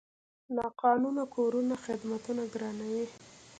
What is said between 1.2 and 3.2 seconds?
کورونه خدمتونه ګرانوي.